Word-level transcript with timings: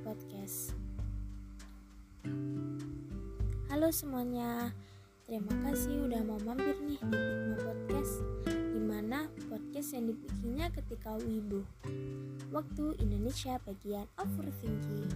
podcast. 0.00 0.72
Halo 3.68 3.92
semuanya, 3.92 4.72
terima 5.28 5.52
kasih 5.68 6.08
udah 6.08 6.24
mau 6.24 6.40
mampir 6.40 6.72
nih 6.80 6.96
di 6.96 7.20
Pikma 7.20 7.56
Podcast 7.60 8.24
Di 8.48 8.80
mana 8.80 9.28
podcast 9.52 9.92
yang 9.92 10.08
dibikinnya 10.08 10.72
ketika 10.72 11.20
wibu. 11.20 11.68
Waktu 12.48 12.96
Indonesia 13.04 13.60
bagian 13.68 14.08
overthinking. 14.16 15.12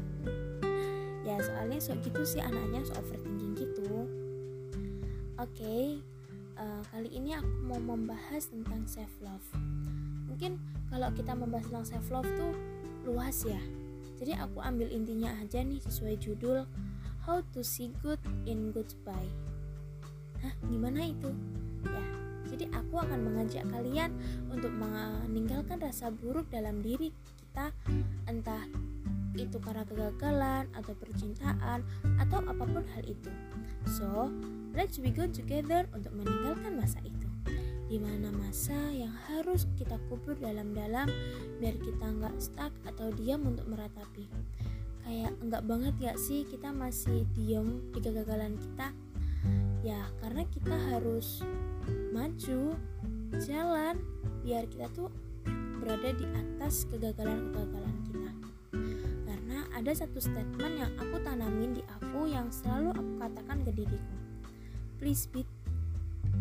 Ya 1.25 1.41
soalnya 1.41 1.81
so 1.81 1.97
gitu 2.05 2.29
sih 2.29 2.45
anaknya 2.45 2.85
so 2.85 2.93
overthinking 3.01 3.57
gitu. 3.57 4.05
Oke, 5.41 6.05
uh, 6.61 6.83
kali 6.93 7.09
ini 7.09 7.41
aku 7.41 7.49
mau 7.65 7.81
membahas 7.81 8.53
tentang 8.53 8.85
self 8.85 9.17
love 9.25 9.49
Mungkin 10.29 10.61
kalau 10.93 11.09
kita 11.17 11.33
membahas 11.33 11.73
tentang 11.73 11.89
self 11.89 12.07
love 12.13 12.29
tuh 12.37 12.53
luas 13.09 13.49
ya 13.49 13.84
jadi 14.19 14.39
aku 14.43 14.63
ambil 14.63 14.89
intinya 14.91 15.35
aja 15.43 15.63
nih 15.63 15.83
sesuai 15.83 16.17
judul 16.23 16.65
How 17.25 17.41
to 17.57 17.65
see 17.65 17.89
good 18.05 18.21
in 18.45 18.69
goodbye. 18.69 19.33
Hah, 20.45 20.53
gimana 20.69 21.09
itu? 21.09 21.33
Ya, 21.81 22.05
jadi 22.53 22.69
aku 22.69 23.01
akan 23.01 23.33
mengajak 23.33 23.65
kalian 23.65 24.13
untuk 24.53 24.69
meninggalkan 24.77 25.81
rasa 25.81 26.13
buruk 26.13 26.53
dalam 26.53 26.85
diri 26.85 27.17
kita 27.41 27.73
entah 28.29 28.69
itu 29.41 29.57
karena 29.57 29.89
kegagalan 29.89 30.69
atau 30.77 30.93
percintaan 31.01 31.81
atau 32.21 32.45
apa 32.45 32.65
pun 32.69 32.85
hal 32.93 33.05
itu. 33.09 33.33
So, 33.89 34.29
let's 34.77 35.01
be 35.01 35.09
good 35.09 35.33
together 35.33 35.89
untuk 35.97 36.13
meninggalkan 36.13 36.77
masa 36.77 37.01
itu 37.09 37.14
di 37.95 38.03
mana 38.03 38.27
masa 38.35 38.75
yang 38.91 39.15
harus 39.31 39.71
kita 39.79 39.95
kubur 40.11 40.35
dalam-dalam 40.43 41.07
biar 41.63 41.79
kita 41.79 42.11
nggak 42.11 42.35
stuck 42.43 42.75
atau 42.91 43.15
diam 43.15 43.47
untuk 43.47 43.71
meratapi. 43.71 44.27
Kayak 45.07 45.39
enggak 45.39 45.63
banget 45.63 45.95
gak 46.03 46.19
sih 46.19 46.43
kita 46.43 46.75
masih 46.75 47.23
diam 47.39 47.87
di 47.95 48.03
kegagalan 48.03 48.59
kita? 48.59 48.91
Ya 49.87 50.11
karena 50.19 50.43
kita 50.51 50.75
harus 50.91 51.47
maju 52.11 52.75
jalan 53.39 54.03
biar 54.43 54.67
kita 54.67 54.91
tuh 54.91 55.15
berada 55.79 56.11
di 56.19 56.27
atas 56.35 56.91
kegagalan-kegagalan 56.91 57.97
kita. 58.11 58.33
Karena 59.23 59.71
ada 59.71 59.93
satu 59.95 60.19
statement 60.19 60.83
yang 60.83 60.91
aku 60.99 61.23
tanamin 61.23 61.79
di 61.79 61.83
aku 61.87 62.27
yang 62.27 62.51
selalu 62.51 62.91
aku 62.91 63.13
katakan 63.23 63.63
ke 63.63 63.71
diriku 63.71 64.15
please 65.05 65.27
be 65.29 65.45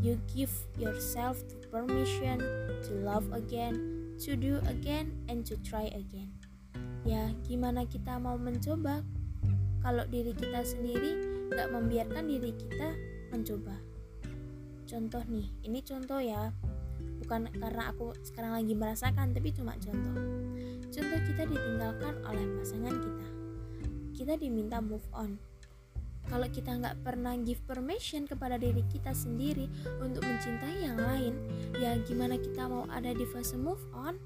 You 0.04 0.20
give 0.36 0.52
yourself 0.76 1.40
the 1.48 1.64
permission 1.72 2.44
to 2.88 2.92
love 3.02 3.24
again, 3.32 3.80
to 4.28 4.36
do 4.36 4.60
again, 4.68 5.16
and 5.32 5.48
to 5.48 5.56
try 5.64 5.88
again. 5.96 6.36
Ya, 7.08 7.32
gimana 7.48 7.88
kita 7.88 8.20
mau 8.20 8.36
mencoba 8.36 9.04
kalau 9.84 10.08
diri 10.08 10.32
kita 10.36 10.64
sendiri 10.64 11.20
gak 11.52 11.72
membiarkan 11.72 12.28
diri 12.28 12.52
kita 12.56 12.96
mencoba? 13.32 13.76
Contoh 14.88 15.24
nih, 15.28 15.48
ini 15.64 15.80
contoh 15.84 16.20
ya, 16.20 16.52
bukan 17.24 17.48
karena 17.56 17.92
aku 17.92 18.12
sekarang 18.24 18.60
lagi 18.60 18.76
merasakan, 18.76 19.32
tapi 19.32 19.56
cuma 19.56 19.76
contoh. 19.80 20.16
Contoh 20.92 21.20
kita 21.26 21.44
ditinggalkan 21.48 22.14
oleh 22.28 22.46
pasangan 22.60 22.96
kita. 23.00 23.28
Kita 24.14 24.34
diminta 24.38 24.78
move 24.84 25.08
on, 25.16 25.40
kalau 26.34 26.50
kita 26.50 26.74
nggak 26.82 26.98
pernah 27.06 27.38
give 27.38 27.62
permission 27.70 28.26
kepada 28.26 28.58
diri 28.58 28.82
kita 28.90 29.14
sendiri 29.14 29.70
untuk 30.02 30.26
mencintai 30.26 30.82
yang 30.82 30.98
lain, 30.98 31.38
ya 31.78 31.94
gimana 32.10 32.42
kita 32.42 32.66
mau 32.66 32.90
ada 32.90 33.14
di 33.14 33.22
fase 33.30 33.54
move 33.54 33.86
on? 33.94 34.18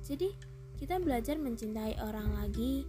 Jadi, 0.00 0.32
kita 0.80 0.96
belajar 0.96 1.36
mencintai 1.36 2.00
orang 2.00 2.32
lagi, 2.40 2.88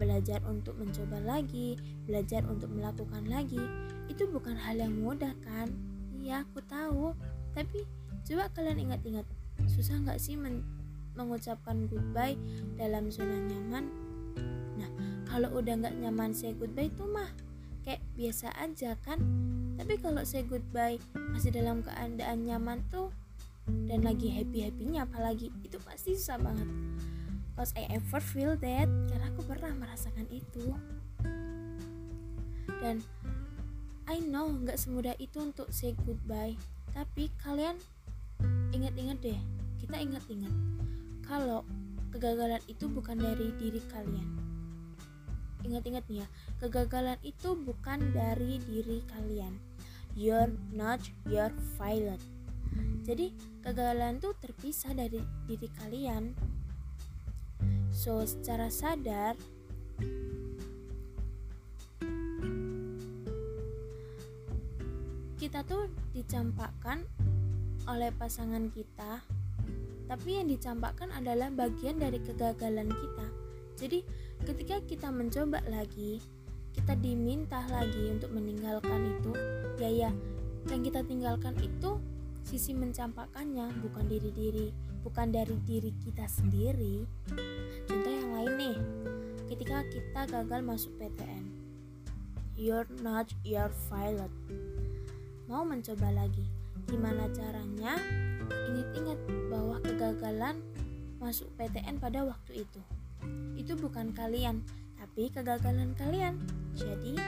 belajar 0.00 0.40
untuk 0.48 0.80
mencoba 0.80 1.20
lagi, 1.20 1.76
belajar 2.08 2.48
untuk 2.48 2.72
melakukan 2.72 3.28
lagi. 3.28 3.60
Itu 4.08 4.24
bukan 4.32 4.56
hal 4.56 4.80
yang 4.80 4.96
mudah 4.96 5.36
kan? 5.44 5.68
Iya, 6.16 6.48
aku 6.48 6.64
tahu. 6.64 7.12
Tapi 7.52 7.84
coba 8.24 8.48
kalian 8.56 8.88
ingat-ingat, 8.88 9.28
susah 9.68 10.00
nggak 10.00 10.16
sih 10.16 10.32
men 10.32 10.64
mengucapkan 11.12 11.84
goodbye 11.92 12.40
dalam 12.80 13.12
zona 13.12 13.36
nyaman? 13.36 13.84
Nah, 14.80 14.90
kalau 15.28 15.60
udah 15.60 15.76
nggak 15.76 15.92
nyaman 16.00 16.32
say 16.32 16.56
goodbye 16.56 16.88
itu 16.88 17.04
mah 17.04 17.28
kayak 17.88 18.04
biasa 18.12 18.52
aja 18.60 18.92
kan. 19.00 19.16
Tapi 19.80 19.96
kalau 19.96 20.20
say 20.20 20.44
goodbye 20.44 21.00
masih 21.32 21.48
dalam 21.48 21.80
keadaan 21.80 22.44
nyaman 22.44 22.84
tuh 22.92 23.08
dan 23.88 24.04
lagi 24.04 24.28
happy 24.28 24.68
happynya 24.68 25.08
apalagi 25.08 25.48
itu 25.64 25.80
pasti 25.80 26.12
susah 26.12 26.36
banget. 26.36 26.68
Cause 27.56 27.72
I 27.80 27.88
ever 27.88 28.20
feel 28.20 28.60
that 28.60 28.92
karena 29.08 29.32
aku 29.32 29.40
pernah 29.48 29.72
merasakan 29.72 30.28
itu. 30.28 30.76
Dan 32.84 33.00
I 34.04 34.20
know 34.20 34.52
nggak 34.52 34.76
semudah 34.76 35.16
itu 35.16 35.40
untuk 35.40 35.72
say 35.72 35.96
goodbye. 36.04 36.60
Tapi 36.92 37.32
kalian 37.40 37.80
ingat-ingat 38.76 39.24
deh 39.24 39.40
kita 39.80 39.96
ingat-ingat 39.96 40.52
kalau 41.24 41.64
kegagalan 42.12 42.60
itu 42.68 42.84
bukan 42.84 43.16
dari 43.16 43.48
diri 43.56 43.80
kalian 43.88 44.47
ingat-ingat 45.66 46.04
nih 46.10 46.22
ya 46.22 46.26
kegagalan 46.62 47.18
itu 47.22 47.54
bukan 47.58 48.12
dari 48.14 48.60
diri 48.66 49.02
kalian. 49.10 49.56
You're 50.18 50.50
not 50.74 51.02
your 51.26 51.54
pilot 51.78 52.18
jadi 53.08 53.32
kegagalan 53.64 54.20
itu 54.20 54.36
terpisah 54.36 54.92
dari 54.92 55.24
diri 55.48 55.68
kalian. 55.80 56.36
So 57.88 58.20
secara 58.28 58.68
sadar 58.68 59.32
kita 65.40 65.64
tuh 65.64 65.88
dicampakkan 66.12 67.08
oleh 67.88 68.12
pasangan 68.12 68.68
kita 68.68 69.24
tapi 70.04 70.40
yang 70.40 70.52
dicampakkan 70.52 71.08
adalah 71.16 71.48
bagian 71.48 71.96
dari 71.96 72.20
kegagalan 72.20 72.92
kita. 72.92 73.26
Jadi 73.80 74.04
ketika 74.46 74.78
kita 74.86 75.08
mencoba 75.10 75.62
lagi 75.66 76.22
kita 76.78 76.94
diminta 76.94 77.58
lagi 77.74 78.14
untuk 78.14 78.30
meninggalkan 78.30 79.18
itu. 79.18 79.32
Ya 79.82 79.90
ya 79.90 80.10
yang 80.70 80.82
kita 80.84 81.00
tinggalkan 81.02 81.58
itu 81.58 81.98
sisi 82.46 82.70
mencampakkannya 82.76 83.82
bukan 83.82 84.04
diri 84.06 84.30
diri 84.30 84.68
bukan 85.02 85.34
dari 85.34 85.58
diri 85.66 85.90
kita 86.06 86.30
sendiri. 86.30 87.02
Contoh 87.90 88.12
yang 88.12 88.30
lain 88.30 88.52
nih 88.58 88.76
ketika 89.50 89.82
kita 89.90 90.20
gagal 90.30 90.60
masuk 90.62 90.92
PTN 91.02 91.44
you're 92.54 92.86
not 93.02 93.26
your 93.42 93.70
pilot. 93.90 94.30
Mau 95.50 95.66
mencoba 95.66 96.14
lagi 96.14 96.46
gimana 96.86 97.26
caranya? 97.34 97.98
Ingat-ingat 98.48 99.18
bahwa 99.50 99.76
kegagalan 99.82 100.62
masuk 101.18 101.50
PTN 101.58 101.98
pada 101.98 102.22
waktu 102.22 102.62
itu 102.62 102.80
itu 103.58 103.76
bukan 103.76 104.14
kalian, 104.16 104.64
tapi 104.96 105.28
kegagalan 105.28 105.92
kalian. 105.98 106.40
Jadi, 106.72 107.18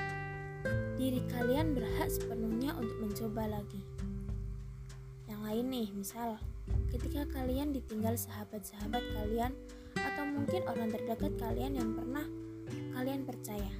diri 0.96 1.20
kalian 1.28 1.76
berhak 1.76 2.08
sepenuhnya 2.08 2.72
untuk 2.78 2.96
mencoba 3.02 3.60
lagi. 3.60 3.82
Yang 5.28 5.40
lain 5.42 5.66
nih, 5.68 5.88
misal 5.92 6.28
ketika 6.90 7.26
kalian 7.34 7.74
ditinggal 7.74 8.14
sahabat-sahabat 8.14 9.02
kalian 9.14 9.52
atau 9.94 10.24
mungkin 10.26 10.62
orang 10.70 10.88
terdekat 10.90 11.34
kalian 11.38 11.76
yang 11.78 11.90
pernah 11.92 12.26
kalian 12.94 13.22
percaya. 13.26 13.74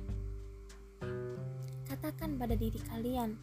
Katakan 1.87 2.38
pada 2.38 2.55
diri 2.55 2.78
kalian, 2.90 3.34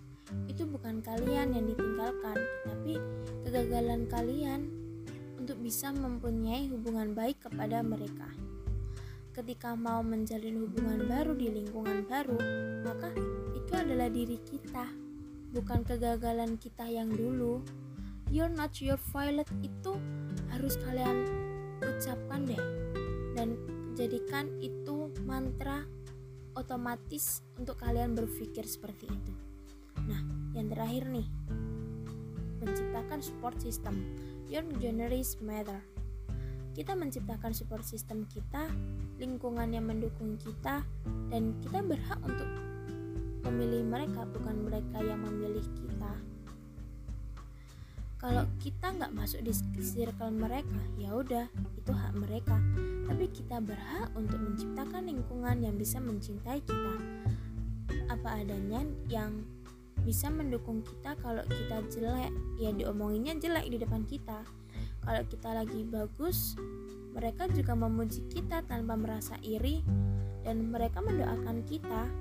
itu 0.52 0.68
bukan 0.68 1.00
kalian 1.00 1.56
yang 1.56 1.66
ditinggalkan, 1.68 2.38
tapi 2.68 3.00
kegagalan 3.48 4.08
kalian 4.12 4.68
untuk 5.40 5.60
bisa 5.64 5.96
mempunyai 5.96 6.68
hubungan 6.68 7.16
baik 7.16 7.40
kepada 7.40 7.80
mereka 7.80 8.28
ketika 9.38 9.78
mau 9.78 10.02
menjalin 10.02 10.66
hubungan 10.66 11.06
baru 11.06 11.38
di 11.38 11.54
lingkungan 11.54 12.10
baru, 12.10 12.42
maka 12.82 13.14
itu 13.54 13.70
adalah 13.78 14.10
diri 14.10 14.42
kita, 14.42 14.90
bukan 15.54 15.86
kegagalan 15.86 16.58
kita 16.58 16.90
yang 16.90 17.14
dulu. 17.14 17.62
You're 18.34 18.50
not 18.50 18.74
your 18.82 18.98
violet 19.14 19.46
itu 19.62 19.94
harus 20.50 20.82
kalian 20.82 21.30
ucapkan 21.86 22.50
deh 22.50 22.64
dan 23.38 23.54
jadikan 23.94 24.50
itu 24.58 25.14
mantra 25.22 25.86
otomatis 26.58 27.46
untuk 27.62 27.78
kalian 27.78 28.18
berpikir 28.18 28.66
seperti 28.66 29.06
itu. 29.06 29.34
Nah, 30.10 30.18
yang 30.58 30.74
terakhir 30.74 31.14
nih, 31.14 31.30
menciptakan 32.66 33.22
support 33.22 33.62
system. 33.62 34.02
Your 34.50 34.66
generous 34.82 35.38
matter 35.38 35.97
kita 36.78 36.94
menciptakan 36.94 37.58
support 37.58 37.82
system 37.82 38.30
kita, 38.30 38.70
lingkungan 39.18 39.74
yang 39.74 39.90
mendukung 39.90 40.38
kita, 40.38 40.86
dan 41.34 41.58
kita 41.66 41.82
berhak 41.82 42.22
untuk 42.22 42.46
memilih 43.50 43.82
mereka, 43.82 44.30
bukan 44.30 44.62
mereka 44.62 45.02
yang 45.02 45.18
memilih 45.26 45.66
kita. 45.74 46.14
Kalau 48.22 48.46
kita 48.62 48.94
nggak 48.94 49.14
masuk 49.18 49.42
di 49.42 49.54
circle 49.82 50.30
mereka, 50.30 50.78
ya 51.02 51.18
udah 51.18 51.50
itu 51.74 51.92
hak 51.92 52.14
mereka. 52.14 52.62
tapi 53.08 53.32
kita 53.32 53.64
berhak 53.64 54.12
untuk 54.20 54.36
menciptakan 54.36 55.08
lingkungan 55.08 55.64
yang 55.64 55.80
bisa 55.80 55.96
mencintai 55.96 56.60
kita 56.60 56.94
apa 58.12 58.44
adanya 58.44 58.84
yang 59.08 59.48
bisa 60.04 60.28
mendukung 60.28 60.84
kita 60.84 61.16
kalau 61.24 61.40
kita 61.48 61.88
jelek 61.88 62.36
ya 62.60 62.76
diomonginnya 62.76 63.40
jelek 63.40 63.72
di 63.72 63.78
depan 63.80 64.04
kita 64.04 64.44
kalau 65.08 65.24
kita 65.32 65.50
lagi 65.56 65.88
bagus 65.88 66.60
mereka 67.16 67.48
juga 67.48 67.74
memuji 67.80 68.28
kita 68.28 68.60
tanpa 68.68 69.00
merasa 69.00 69.40
iri 69.40 69.80
dan 70.44 70.68
mereka 70.68 71.00
mendoakan 71.00 71.64
kita 71.64 72.12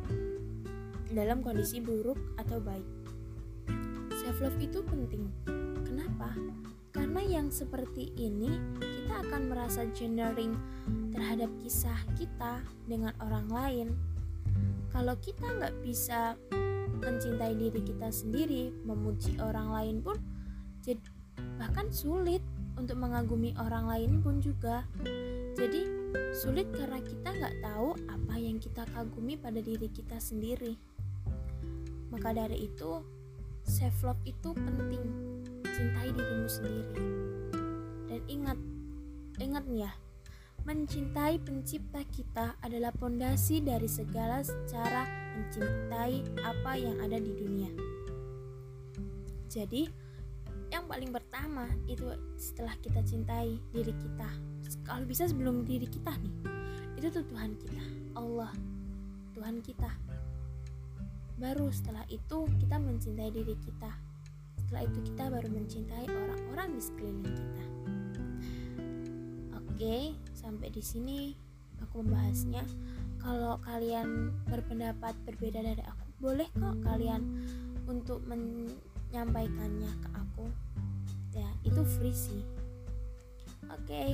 dalam 1.12 1.44
kondisi 1.44 1.84
buruk 1.84 2.16
atau 2.40 2.62
baik. 2.62 2.86
Self 4.16 4.40
love 4.40 4.58
itu 4.58 4.80
penting. 4.82 5.28
Kenapa? 5.84 6.32
Karena 6.96 7.20
yang 7.22 7.52
seperti 7.52 8.08
ini 8.16 8.48
kita 8.80 9.20
akan 9.28 9.52
merasa 9.52 9.84
genering 9.92 10.56
terhadap 11.12 11.52
kisah 11.60 12.00
kita 12.16 12.64
dengan 12.88 13.12
orang 13.20 13.46
lain. 13.52 13.88
Kalau 14.96 15.12
kita 15.20 15.44
nggak 15.44 15.76
bisa 15.84 16.40
mencintai 17.04 17.52
diri 17.52 17.84
kita 17.84 18.08
sendiri 18.08 18.72
memuji 18.88 19.36
orang 19.44 19.68
lain 19.68 19.96
pun 20.00 20.16
bahkan 21.60 21.92
sulit 21.92 22.40
untuk 22.76 22.96
mengagumi 23.00 23.56
orang 23.56 23.88
lain 23.88 24.12
pun 24.20 24.40
juga. 24.40 24.84
Jadi 25.56 25.84
sulit 26.36 26.68
karena 26.72 27.00
kita 27.00 27.28
nggak 27.32 27.56
tahu 27.64 27.96
apa 28.08 28.34
yang 28.36 28.60
kita 28.60 28.84
kagumi 28.92 29.36
pada 29.36 29.60
diri 29.60 29.88
kita 29.88 30.20
sendiri. 30.20 30.76
Maka 32.12 32.36
dari 32.36 32.68
itu 32.68 33.02
self 33.64 33.96
love 34.04 34.22
itu 34.28 34.52
penting. 34.54 35.04
Cintai 35.64 36.08
dirimu 36.12 36.48
sendiri. 36.48 36.84
Dan 38.06 38.20
ingat 38.28 38.58
ingat 39.36 39.64
nih 39.68 39.84
ya 39.84 39.92
mencintai 40.66 41.38
pencipta 41.46 42.02
kita 42.10 42.58
adalah 42.58 42.90
pondasi 42.90 43.62
dari 43.62 43.86
segala 43.86 44.42
cara 44.66 45.06
mencintai 45.38 46.42
apa 46.42 46.72
yang 46.74 46.98
ada 46.98 47.22
di 47.22 47.32
dunia. 47.38 47.70
Jadi 49.46 49.86
yang 50.70 50.84
paling 50.90 51.14
pertama 51.14 51.70
itu 51.86 52.10
setelah 52.34 52.74
kita 52.82 53.02
cintai 53.06 53.58
diri 53.70 53.94
kita. 53.94 54.28
Kalau 54.82 55.06
bisa 55.06 55.30
sebelum 55.30 55.62
diri 55.62 55.86
kita 55.86 56.10
nih 56.18 56.34
itu 56.96 57.12
tuh 57.12 57.24
Tuhan 57.28 57.54
kita 57.60 57.84
Allah 58.16 58.50
Tuhan 59.36 59.60
kita. 59.62 59.90
Baru 61.36 61.68
setelah 61.68 62.02
itu 62.08 62.48
kita 62.58 62.80
mencintai 62.80 63.30
diri 63.30 63.54
kita. 63.60 63.92
Setelah 64.64 64.82
itu 64.88 64.98
kita 65.12 65.24
baru 65.30 65.48
mencintai 65.52 66.06
orang-orang 66.08 66.68
di 66.74 66.80
sekeliling 66.82 67.34
kita. 67.36 67.64
Oke 69.60 69.96
sampai 70.32 70.68
di 70.72 70.82
sini 70.82 71.36
aku 71.84 72.02
membahasnya. 72.02 72.64
Kalau 73.20 73.58
kalian 73.62 74.32
berpendapat 74.46 75.18
berbeda 75.26 75.60
dari 75.62 75.82
aku 75.82 76.06
boleh 76.16 76.48
kok 76.56 76.78
kalian 76.80 77.22
untuk 77.86 78.24
menyampaikannya 79.08 79.92
ke 80.02 80.08
aku. 80.14 80.46
Ya 81.36 81.48
itu 81.62 81.82
free 81.98 82.16
sih. 82.16 82.42
Oke. 83.68 83.86
Okay. 83.86 84.10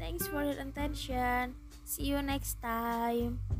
thanks 0.00 0.26
for 0.26 0.42
your 0.42 0.56
attention. 0.56 1.54
See 1.84 2.08
you 2.08 2.22
next 2.22 2.62
time 2.62 3.59